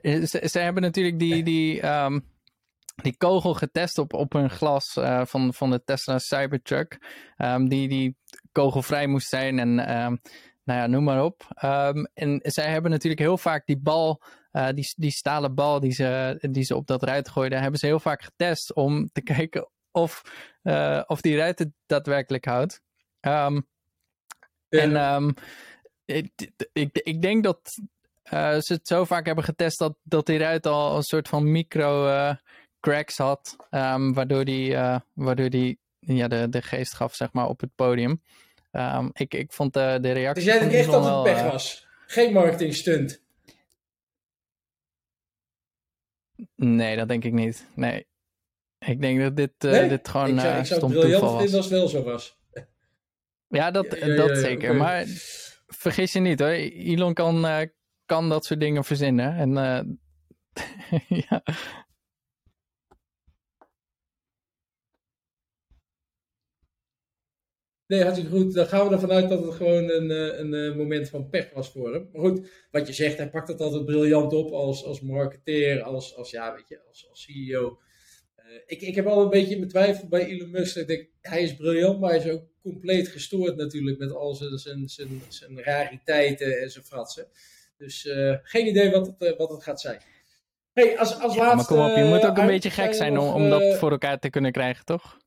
[0.03, 2.24] ze, ze, hebben natuurlijk die, die, um,
[3.03, 6.98] die kogel getest op, op hun glas uh, van, van de Tesla Cybertruck.
[7.68, 8.16] die, die
[8.53, 9.74] kogelvrij moest zijn en
[10.64, 11.46] nou ja, noem maar op.
[12.14, 14.22] En zij hebben natuurlijk heel vaak die bal,
[14.53, 17.87] uh, die, die stalen bal die ze, die ze op dat ruit gooiden, hebben ze
[17.87, 20.22] heel vaak getest om te kijken of,
[20.62, 22.83] uh, of die ruit het daadwerkelijk houdt.
[23.20, 23.68] Um,
[24.68, 24.81] ja.
[24.81, 25.35] En um,
[26.05, 26.31] ik,
[26.72, 27.61] ik, ik denk dat
[28.33, 31.50] uh, ze het zo vaak hebben getest dat, dat die ruit al een soort van
[31.50, 32.09] micro
[32.81, 34.76] cracks had, waardoor die,
[35.12, 38.22] waardoor die ja, de, de geest gaf zeg maar, op het podium.
[38.72, 40.44] Um, ik, ik vond de, de reactie.
[40.44, 41.87] Dus jij denkt echt dat het pech was?
[42.07, 43.22] Geen marketing stunt?
[46.55, 47.66] Nee, dat denk ik niet.
[47.74, 48.07] Nee.
[48.87, 49.88] Ik denk dat dit, nee?
[49.88, 51.43] dit gewoon ik zou, ik zou stom briljant toeval was.
[51.43, 52.38] vinden als het wel zo was.
[53.49, 54.69] Ja, dat, ja, ja, dat zeker.
[54.69, 54.81] Okay.
[54.81, 55.05] Maar
[55.66, 56.49] vergis je niet hoor.
[56.49, 57.61] Elon kan, uh,
[58.05, 59.35] kan dat soort dingen verzinnen.
[59.35, 59.53] En
[61.29, 61.43] ja,
[67.90, 68.55] Nee, hartstikke goed.
[68.55, 70.11] Dan gaan we ervan uit dat het gewoon een,
[70.55, 72.09] een, moment van pech was voor hem.
[72.12, 76.16] Maar goed, wat je zegt, hij pakt het altijd briljant op als, als marketeer, als,
[76.16, 77.79] als, ja, weet je, als, als CEO.
[78.51, 80.77] Uh, ik, ik heb al een beetje mijn twijfel bij Elon Musk.
[80.77, 84.59] Ik denk, hij is briljant, maar hij is ook compleet gestoord natuurlijk met al zijn,
[84.59, 87.27] zijn, zijn, zijn rariteiten en zijn fratsen.
[87.77, 90.01] Dus uh, geen idee wat het, uh, wat het gaat zijn.
[90.73, 93.19] Hey, als, als ja, laatste, maar kom op, je moet ook een beetje gek zijn
[93.19, 95.19] om, om dat voor elkaar te kunnen krijgen, toch?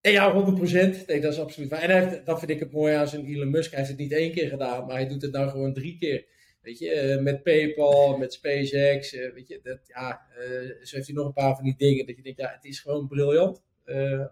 [0.00, 1.06] Ja, 100%.
[1.06, 1.80] Nee, dat is absoluut waar.
[1.80, 3.70] En hij heeft, dat vind ik het mooi aan zijn Elon Musk.
[3.70, 6.24] Hij heeft het niet één keer gedaan, maar hij doet het nou gewoon drie keer.
[6.66, 9.12] Weet je, uh, met PayPal, met SpaceX.
[9.12, 12.06] Uh, weet je, dat, ja, uh, zo heeft hij nog een paar van die dingen.
[12.06, 13.62] Dat je denkt, ja, het is gewoon briljant.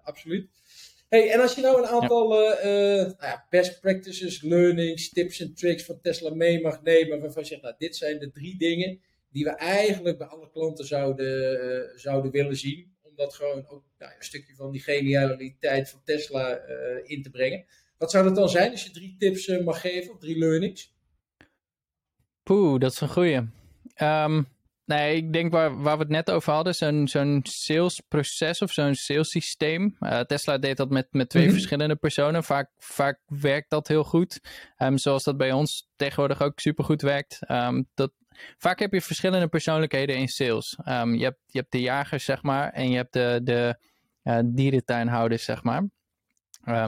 [0.03, 0.49] absoluut.
[1.09, 5.85] Hey, en als je nou een aantal nou ja, best practices, learnings, tips en tricks
[5.85, 7.21] van Tesla mee mag nemen.
[7.21, 10.87] Waarvan je zegt, nou, dit zijn de drie dingen die we eigenlijk bij alle klanten
[10.87, 16.01] zouden, zouden willen zien om dat gewoon ook nou, een stukje van die genialiteit van
[16.05, 17.65] Tesla uh, in te brengen.
[17.99, 20.94] Wat zou dat dan zijn als je drie tips mag geven of drie learnings?
[22.45, 23.41] Poeh, dat is een goeie.
[24.03, 24.49] Um,
[24.85, 28.95] nee, ik denk waar, waar we het net over hadden, zo'n zo'n salesproces of zo'n
[28.95, 29.97] salessysteem.
[30.01, 31.59] Uh, Tesla deed dat met, met twee mm -hmm.
[31.59, 32.45] verschillende personen.
[32.45, 34.41] Vaak, vaak werkt dat heel goed.
[34.79, 37.39] Um, zoals dat bij ons tegenwoordig ook supergoed werkt.
[37.51, 38.13] Um, dat,
[38.59, 40.77] vaak heb je verschillende persoonlijkheden in sales.
[40.85, 43.79] Je, hebt, je hebt de jagers, zeg maar, en je hebt de, de
[44.23, 45.89] uh, dierentuinhouders, zeg maar.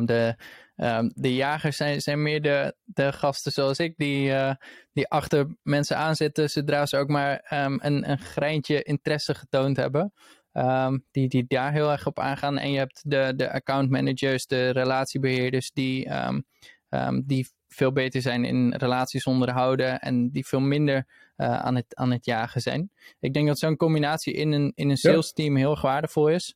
[0.05, 0.37] De,
[0.77, 4.55] um, de jagers zijn, zijn meer de, de gasten zoals ik, die, uh,
[4.93, 10.13] die achter mensen aanzitten zodra ze ook maar een, een greintje interesse getoond hebben.
[10.53, 12.59] Um, die, die daar heel erg op aangaan.
[12.59, 16.45] En je hebt de, de account managers, de relatiebeheerders, die, um,
[16.89, 21.97] um, die veel beter zijn in relaties onderhouden en die veel minder uh, aan, het,
[21.97, 22.91] aan het jagen zijn.
[23.21, 26.55] Ik denk dat zo'n combinatie in een, in een sales team heel erg waardevol is.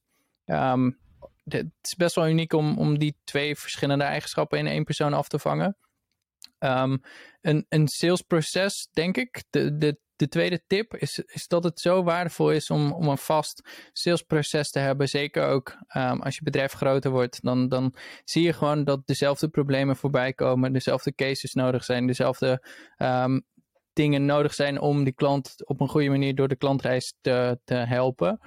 [1.44, 5.28] Het is best wel uniek om, om die twee verschillende eigenschappen in één persoon af
[5.28, 5.76] te vangen.
[6.58, 7.00] Um,
[7.40, 12.02] een, een salesproces, denk ik, de, de de tweede tip is, is dat het zo
[12.02, 15.08] waardevol is om, om een vast salesproces te hebben.
[15.08, 17.42] Zeker ook um, als je bedrijf groter wordt.
[17.42, 20.72] Dan, dan zie je gewoon dat dezelfde problemen voorbij komen.
[20.72, 22.06] Dezelfde cases nodig zijn.
[22.06, 22.66] Dezelfde
[22.98, 23.42] um,
[23.92, 27.74] dingen nodig zijn om die klant op een goede manier door de klantreis te, te
[27.74, 28.40] helpen.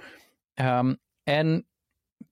[1.24, 1.66] En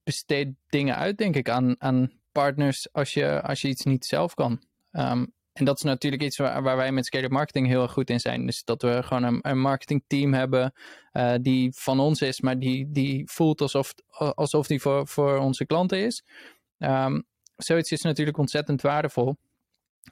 [0.05, 4.35] besteed dingen uit, denk ik, aan, aan partners als je, als je iets niet zelf
[4.35, 4.62] kan.
[4.93, 8.11] Um, en dat is natuurlijk iets waar, waar wij met Scale Marketing heel erg goed
[8.11, 8.47] in zijn.
[8.47, 10.73] Dus dat we gewoon een, een marketingteam hebben
[11.12, 13.95] uh, die van ons is, maar die, die voelt alsof,
[14.35, 16.25] alsof die voor, voor onze klanten is.
[16.79, 17.25] Um,
[17.57, 19.37] zoiets is natuurlijk ontzettend waardevol.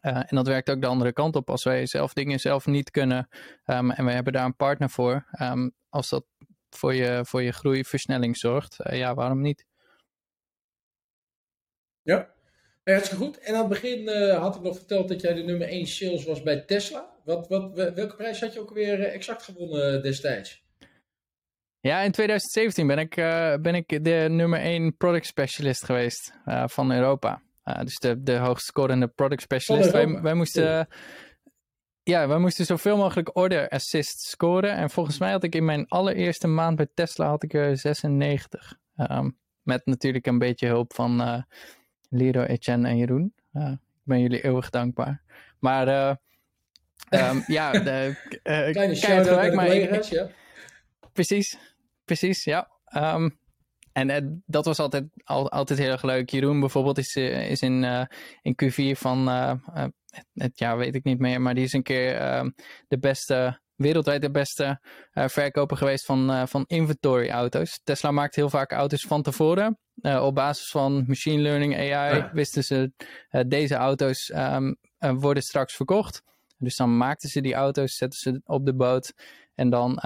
[0.03, 1.51] Uh, en dat werkt ook de andere kant op.
[1.51, 3.29] Als wij zelf dingen zelf niet kunnen
[3.67, 5.27] um, en we hebben daar een partner voor.
[5.89, 6.25] Als dat
[6.71, 9.67] voor je, voor je groeiversnelling zorgt, uh, ja, waarom niet?
[12.03, 12.35] Ja,
[12.85, 13.39] Hartstikke goed.
[13.39, 16.25] En aan het begin uh, had ik nog verteld dat jij de nummer 1 sales
[16.25, 17.09] was bij Tesla.
[17.25, 20.65] Wat, wat, welke prijs had je ook weer eh, exact gewonnen eh, destijds?
[21.81, 26.65] Ja, in 2017 ben ik, uh, ben ik de nummer 1 product specialist geweest uh,
[26.67, 27.43] van Europa.
[27.83, 29.91] Dus de, de hoogst scorende product specialist.
[29.91, 30.89] Wij, wij, moesten,
[32.03, 34.77] ja, wij moesten zoveel mogelijk order assist scoren.
[34.77, 38.79] En volgens mij had ik in mijn allereerste maand bij Tesla had ik er 96.
[38.97, 41.45] Um, met natuurlijk een beetje hulp van
[42.11, 43.33] Lero, Etienne en Jeroen.
[43.53, 45.23] Ik ben jullie eeuwig dankbaar.
[45.59, 46.15] Maar uh,
[47.31, 50.29] um, ja, de, uh, kleine shout-out maar collega's, ja.
[51.13, 51.59] Precies,
[52.05, 52.71] precies, ja.
[52.97, 53.39] Um,
[53.93, 56.31] en dat was altijd, al, altijd heel erg leuk.
[56.31, 58.09] Jeroen bijvoorbeeld is, is in,
[58.43, 59.93] in Q4 van het,
[60.35, 62.51] het jaar weet ik niet meer, maar die is een keer ehm,
[62.89, 64.81] de beste wereldwijd de beste
[65.13, 67.81] verkoper geweest van, van inventory auto's.
[67.85, 69.79] Tesla maakt heel vaak auto's van tevoren.
[70.03, 72.93] Uh, op basis van machine learning, AI, wisten ze
[73.47, 76.23] deze auto's um, worden straks verkocht.
[76.59, 79.13] Dus dan maakten ze die auto's, zetten ze op de boot
[79.55, 80.01] en dan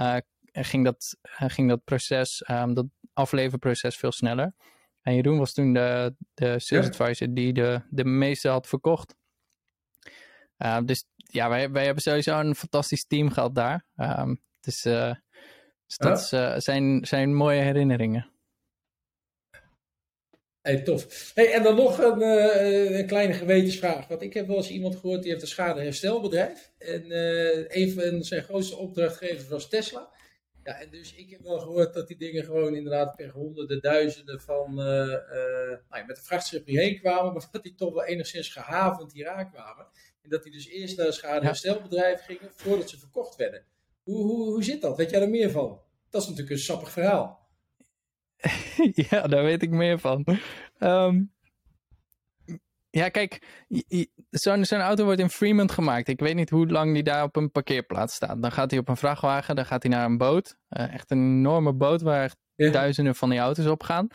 [0.51, 4.53] ging, dat, ging dat proces, um, dat afleverproces veel sneller.
[5.01, 9.15] En Jeroen was toen de, de sales advisor die de, de meeste had verkocht.
[10.57, 13.85] Uh, dus ja, wij, wij hebben sowieso een fantastisch team gehad daar.
[13.97, 15.13] Um, dus, uh,
[15.85, 16.53] dus dat ja.
[16.53, 18.29] uh, zijn, zijn mooie herinneringen.
[20.65, 21.31] Hey, tof.
[21.33, 24.07] Hey, en dan nog een, uh, een, kleine gewetensvraag.
[24.07, 26.71] Want ik heb wel eens iemand gehoord die heeft een schadeherstelbedrijf.
[26.77, 27.11] En
[27.81, 30.09] een van zijn grootste opdrachtgevers was Tesla.
[30.63, 34.41] Ja, en dus ik heb wel gehoord dat die dingen gewoon inderdaad per honderden, duizenden
[34.41, 37.33] van nou ja, met de vrachtschip hierheen kwamen.
[37.33, 39.87] Maar dat die toch wel enigszins gehavend hier aankwamen.
[40.21, 43.65] En dat die dus eerst naar een schadeherstelbedrijf gingen voordat ze verkocht werden.
[44.03, 44.97] Hoe, hoe, hoe zit dat?
[44.97, 45.81] Weet jij er meer van?
[46.09, 47.44] Dat is natuurlijk een sappig verhaal.
[49.09, 50.25] ja, daar weet ik meer van.
[50.79, 51.33] Um,
[52.89, 53.41] ja, kijk,
[54.29, 56.07] zo'n zo auto wordt in Fremont gemaakt.
[56.07, 58.41] Ik weet niet hoe lang die daar op een parkeerplaats staat.
[58.41, 60.57] Dan gaat hij op een vrachtwagen, dan gaat hij naar een boot.
[60.69, 62.71] Uh, echt een enorme boot waar echt ja.
[62.71, 64.07] duizenden van die auto's op gaan.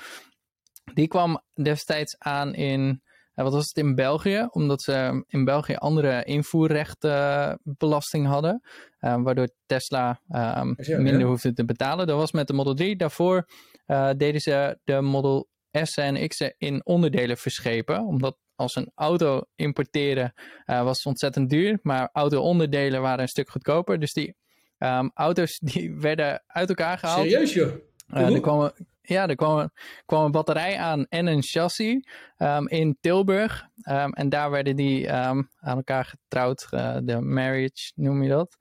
[0.94, 3.02] Die kwam destijds aan in
[3.42, 4.48] wat was het in België?
[4.50, 8.62] Omdat ze in België andere invoerrechtbelasting hadden.
[9.00, 12.06] Uh, waardoor Tesla um, minder hoefde te betalen.
[12.06, 12.96] Dat was met de Model 3.
[12.96, 13.48] Daarvoor
[13.86, 18.06] uh, deden ze de Model S en X in onderdelen verschepen.
[18.06, 20.32] Omdat als een auto importeren
[20.66, 21.78] uh, was ontzettend duur.
[21.82, 24.00] Maar auto-onderdelen waren een stuk goedkoper.
[24.00, 24.36] Dus die
[24.78, 27.28] um, auto's die werden uit elkaar gehaald.
[27.28, 27.88] Serieus joh?
[28.14, 28.72] Uh, er kwamen
[29.10, 29.70] ja, er kwam,
[30.06, 32.04] kwam een batterij aan en een chassis
[32.38, 33.66] um, in Tilburg.
[33.90, 36.68] Um, en daar werden die um, aan elkaar getrouwd.
[36.70, 38.56] Uh, de marriage noem je dat.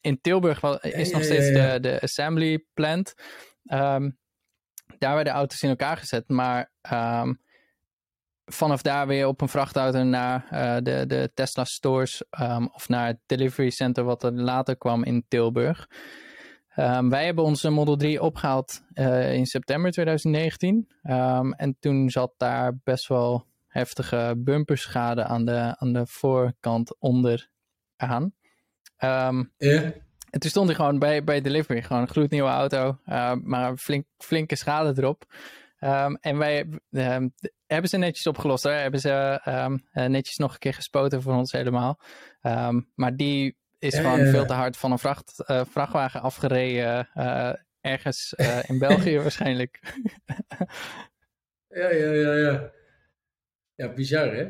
[0.00, 3.14] in Tilburg is nog steeds de, de assembly plant.
[4.98, 6.28] daar werden auto's in elkaar gezet.
[6.28, 6.70] Maar
[8.44, 12.22] vanaf daar weer op een vrachtauto naar uh, de, de Tesla stores.
[12.72, 15.88] of naar het delivery center wat er later kwam in Tilburg.
[16.76, 20.74] Um, wij hebben onze Model 3 opgehaald uh, in september 2019.
[20.76, 26.98] Um, ehm, en toen zat daar best wel heftige bumperschade aan de, aan de voorkant
[26.98, 27.50] onder
[27.96, 28.34] aan.
[28.96, 29.92] Ehm, ja.
[30.30, 34.06] En toen stond hij gewoon bij, bij delivery, gewoon een gloednieuwe auto, uh, maar flink,
[34.18, 35.24] flinke schade erop.
[35.80, 37.34] Um, en wij um,
[37.66, 38.62] hebben ze netjes opgelost.
[38.62, 38.70] Hè?
[38.70, 42.00] Hebben ze um, netjes nog een keer gespoten voor ons helemaal.
[42.94, 47.08] maar die is gewoon veel te hard van een vracht, uh, vrachtwagen afgereden.
[47.14, 48.34] Uh, ergens
[48.66, 49.80] in België waarschijnlijk.
[51.68, 52.72] ja, ja, ja, ja.
[53.74, 54.44] Ja, bizar hè.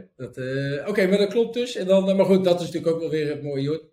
[0.88, 1.76] Oké, maar dat klopt dus.
[1.76, 3.90] En dan, maar goed, dat is natuurlijk ook wel weer het mooie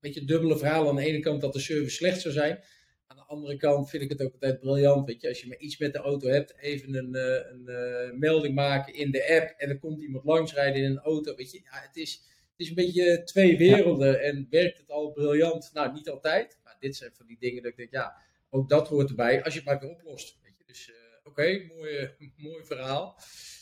[0.00, 0.88] beetje dubbele verhaal.
[0.88, 2.60] Aan de ene kant dat de service slecht zou zijn.
[3.06, 5.06] Aan de andere kant vind ik het ook altijd briljant.
[5.06, 8.94] Weet je, als je maar iets met de auto hebt, even een, een melding maken
[8.94, 9.54] in de app.
[9.56, 11.34] En er komt iemand langsrijden in een auto.
[11.34, 12.22] Weet je, ja, het is,
[12.58, 14.22] is een beetje twee werelden.
[14.22, 15.70] En werkt het al briljant?
[15.72, 16.58] Nou, niet altijd.
[16.64, 18.16] Maar dit zijn van die dingen dat ik denk, ja,
[18.50, 19.44] ook dat hoort erbij.
[19.44, 20.38] Als je het maar weer oplost.
[20.42, 20.64] Weet je.
[20.66, 23.18] Dus uh, oké, okay, mooi, mooi verhaal.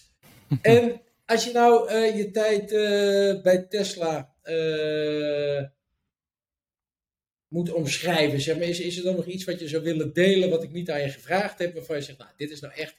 [0.63, 2.71] en als je nou je tijd
[3.43, 4.35] bij Tesla
[7.49, 8.41] moet omschrijven?
[8.41, 10.73] Zeg maar, is, is er dan nog iets wat je zou willen delen wat ik
[10.73, 12.97] niet aan je gevraagd heb, waarvan je zegt, nou, dit is nou echt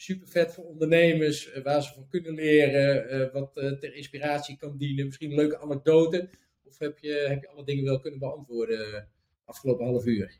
[0.00, 4.56] super vet voor ondernemers, uh, waar ze van kunnen leren, uh, wat uh, ter inspiratie
[4.56, 6.30] kan dienen, misschien leuke anekdote?
[6.64, 9.08] Of heb je, heb je alle dingen wel kunnen beantwoorden
[9.44, 10.38] afgelopen half uur?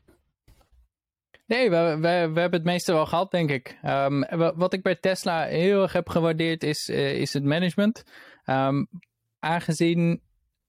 [1.45, 2.01] Nee, we, we,
[2.33, 3.77] we hebben het meeste wel gehad, denk ik.
[3.85, 8.03] Um, wat ik bij Tesla heel erg heb gewaardeerd is, is het management.
[8.45, 8.87] Um,
[9.39, 10.21] aangezien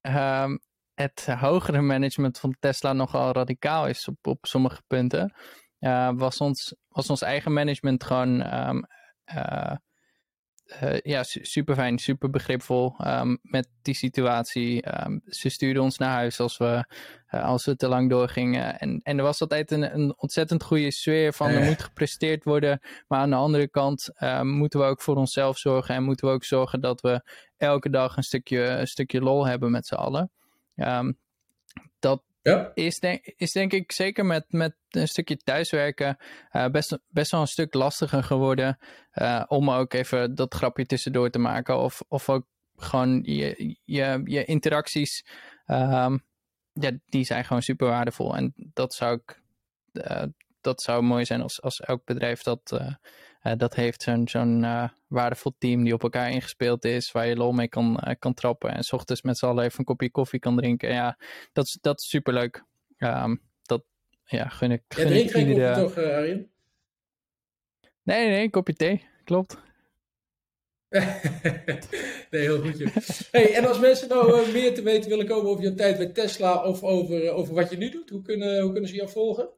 [0.02, 0.60] um,
[0.94, 5.34] het hogere management van Tesla nogal radicaal is op, op sommige punten,
[6.16, 8.86] was, ons, was ons eigen management gewoon um,
[9.34, 9.76] uh,
[10.82, 15.04] uh, ja, super fijn, super begripvol um, met die situatie.
[15.04, 16.84] Um, ze stuurden ons naar huis als we,
[17.26, 18.78] als we te lang doorgingen.
[18.78, 22.80] En, en er was altijd een, een ontzettend goede sfeer van er moet gepresteerd worden.
[23.08, 24.08] Maar aan de andere kant
[24.42, 25.94] moeten we ook voor onszelf zorgen.
[25.94, 29.70] En moeten we ook zorgen dat we elke dag een stukje, een stukje lol hebben
[29.70, 30.30] met z'n allen.
[30.74, 31.18] Um,
[31.98, 32.70] dat ja.
[32.74, 32.98] is,
[33.52, 36.16] denk, ik zeker met, met een stukje thuiswerken
[36.52, 38.78] uh, best, best wel een stuk lastiger geworden.
[39.14, 41.78] Uh, om ook even dat grapje tussendoor te maken.
[41.78, 45.24] Of, of ook gewoon je, je, je interacties.
[45.66, 46.24] Um,
[46.72, 48.36] ja, die zijn gewoon super waardevol.
[48.36, 49.40] En dat zou ik.
[49.92, 50.22] Uh,
[50.60, 52.80] dat zou mooi zijn als, als elk bedrijf dat,
[53.42, 57.36] uh, dat heeft zo'n zo'n uh, waardevol team die op elkaar ingespeeld is, waar je
[57.36, 60.10] lol mee kan, uh, kan trappen en s ochtends met z'n allen even een kopje
[60.10, 60.92] koffie kan drinken.
[60.92, 61.18] Ja,
[61.52, 62.64] dat is, dat is superleuk.
[62.98, 63.84] Um, dat
[64.24, 64.82] ja, gun ik.
[64.88, 66.50] Gun ja, drink geen toch, Arjen?
[68.02, 69.56] Nee, nee, een kopje thee, klopt.
[72.30, 73.28] nee, heel goed.
[73.30, 76.64] Hey, en als mensen nou meer te weten willen komen over je tijd bij Tesla
[76.64, 79.48] of over, over wat je nu doet, hoe kunnen, hoe kunnen ze jou volgen?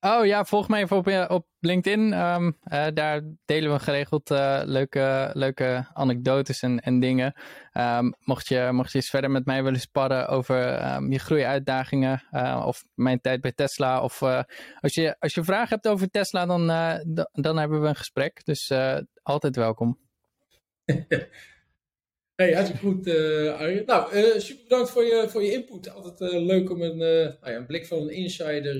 [0.00, 2.12] Oh ja, volg mij even op, eh, op LinkedIn.
[2.12, 7.34] Um, uh, daar delen we geregeld uh, leuke, leuke anekdotes en, en dingen.
[7.72, 12.22] Um, mocht, je, mocht je eens verder met mij willen sparren over um, je groeiuitdagingen
[12.32, 14.02] uh, of mijn tijd bij Tesla.
[14.02, 14.22] Of
[14.80, 16.66] als, je, als je vragen hebt over Tesla, dan,
[17.32, 18.44] dan hebben we een gesprek.
[18.44, 18.72] Dus
[19.22, 19.98] altijd welkom.
[22.40, 23.82] Hey, hartstikke goed, uh, Arjen.
[23.86, 25.90] Nou, uh, super bedankt voor je, voor je input.
[25.90, 28.76] Altijd uh, leuk om een, nou ja, een blik van een insider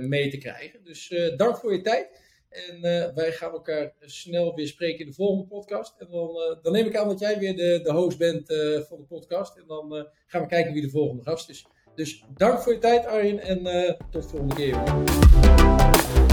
[0.00, 0.84] mee te krijgen.
[0.84, 2.08] Dus dank voor je tijd.
[2.48, 2.80] En
[3.14, 5.94] wij gaan elkaar snel weer spreken in de volgende podcast.
[5.98, 8.46] En dan, dan neem ik aan dat jij weer de, de host bent
[8.88, 9.56] van de podcast.
[9.56, 11.66] En dan gaan we kijken wie de volgende gast is.
[11.94, 13.40] Dus dank voor je tijd, Arjen.
[13.40, 13.62] En
[14.10, 16.23] tot de volgende keer.